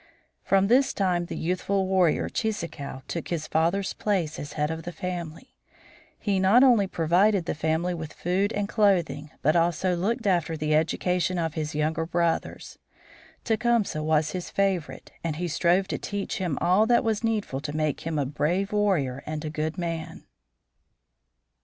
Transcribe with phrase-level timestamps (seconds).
[0.41, 4.91] From this time the youthful warrior Cheeseekau took his father's place as head of the
[4.91, 5.53] family.
[6.17, 10.73] He not only provided the family with food and clothing, but also looked after the
[10.73, 12.79] education of his younger brothers.
[13.43, 17.77] Tecumseh was his favorite, and he strove to teach him all that was needful to
[17.77, 20.23] make him a brave warrior and a good man.